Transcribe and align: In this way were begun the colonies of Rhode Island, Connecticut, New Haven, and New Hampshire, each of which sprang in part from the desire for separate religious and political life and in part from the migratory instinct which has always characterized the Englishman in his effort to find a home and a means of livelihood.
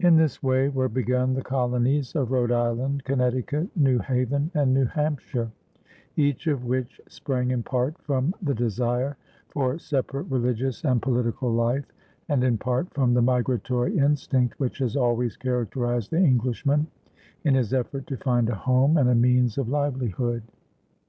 In 0.00 0.16
this 0.16 0.42
way 0.42 0.68
were 0.68 0.88
begun 0.88 1.32
the 1.34 1.42
colonies 1.44 2.16
of 2.16 2.32
Rhode 2.32 2.50
Island, 2.50 3.04
Connecticut, 3.04 3.68
New 3.76 4.00
Haven, 4.00 4.50
and 4.52 4.74
New 4.74 4.86
Hampshire, 4.86 5.48
each 6.16 6.48
of 6.48 6.64
which 6.64 7.00
sprang 7.06 7.52
in 7.52 7.62
part 7.62 7.96
from 8.02 8.34
the 8.42 8.52
desire 8.52 9.16
for 9.46 9.78
separate 9.78 10.24
religious 10.24 10.82
and 10.84 11.00
political 11.00 11.52
life 11.54 11.86
and 12.28 12.42
in 12.42 12.58
part 12.58 12.92
from 12.92 13.14
the 13.14 13.22
migratory 13.22 13.96
instinct 13.96 14.58
which 14.58 14.78
has 14.78 14.96
always 14.96 15.36
characterized 15.36 16.10
the 16.10 16.18
Englishman 16.18 16.88
in 17.44 17.54
his 17.54 17.72
effort 17.72 18.08
to 18.08 18.16
find 18.16 18.48
a 18.48 18.56
home 18.56 18.96
and 18.96 19.08
a 19.08 19.14
means 19.14 19.56
of 19.56 19.68
livelihood. 19.68 20.42